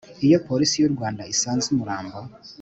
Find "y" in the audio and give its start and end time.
0.79-0.87